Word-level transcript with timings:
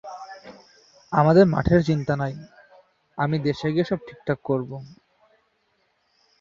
আমাদের 1.11 1.45
মঠের 1.47 1.81
চিন্তা 1.83 2.13
নাই, 2.15 2.33
আমি 3.17 3.35
দেশে 3.39 3.67
গিয়ে 3.73 3.85
সব 3.85 3.99
ঠিকঠাক 4.07 4.39
করব। 4.43 4.71